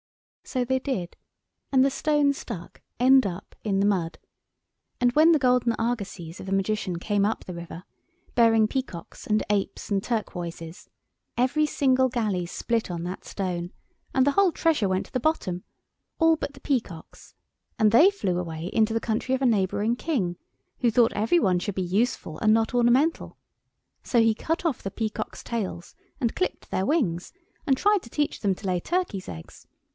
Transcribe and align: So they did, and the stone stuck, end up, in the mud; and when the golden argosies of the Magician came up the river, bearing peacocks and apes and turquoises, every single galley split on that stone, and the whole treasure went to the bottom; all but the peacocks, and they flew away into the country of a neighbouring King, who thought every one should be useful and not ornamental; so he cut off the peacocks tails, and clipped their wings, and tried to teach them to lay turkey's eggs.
So 0.43 0.65
they 0.65 0.79
did, 0.79 1.15
and 1.71 1.85
the 1.85 1.91
stone 1.91 2.33
stuck, 2.33 2.81
end 2.99 3.25
up, 3.27 3.55
in 3.63 3.79
the 3.79 3.85
mud; 3.85 4.17
and 4.99 5.11
when 5.13 5.31
the 5.31 5.39
golden 5.39 5.73
argosies 5.77 6.39
of 6.39 6.47
the 6.47 6.51
Magician 6.51 6.97
came 6.97 7.23
up 7.23 7.45
the 7.45 7.53
river, 7.53 7.83
bearing 8.33 8.67
peacocks 8.67 9.27
and 9.27 9.43
apes 9.49 9.91
and 9.91 10.03
turquoises, 10.03 10.89
every 11.37 11.65
single 11.67 12.09
galley 12.09 12.47
split 12.47 12.89
on 12.91 13.03
that 13.03 13.23
stone, 13.23 13.71
and 14.13 14.25
the 14.25 14.31
whole 14.31 14.51
treasure 14.51 14.89
went 14.89 15.05
to 15.05 15.13
the 15.13 15.19
bottom; 15.21 15.63
all 16.19 16.35
but 16.35 16.53
the 16.53 16.59
peacocks, 16.59 17.35
and 17.77 17.91
they 17.91 18.09
flew 18.09 18.37
away 18.39 18.69
into 18.73 18.93
the 18.95 18.99
country 18.99 19.35
of 19.35 19.41
a 19.41 19.45
neighbouring 19.45 19.95
King, 19.95 20.35
who 20.79 20.89
thought 20.91 21.13
every 21.13 21.39
one 21.39 21.59
should 21.59 21.75
be 21.75 21.81
useful 21.83 22.39
and 22.39 22.51
not 22.53 22.73
ornamental; 22.73 23.37
so 24.03 24.19
he 24.19 24.33
cut 24.33 24.65
off 24.65 24.81
the 24.81 24.91
peacocks 24.91 25.43
tails, 25.43 25.93
and 26.19 26.35
clipped 26.35 26.71
their 26.71 26.87
wings, 26.87 27.31
and 27.67 27.77
tried 27.77 28.01
to 28.01 28.09
teach 28.09 28.39
them 28.41 28.55
to 28.55 28.65
lay 28.67 28.79
turkey's 28.79 29.29
eggs. 29.29 29.67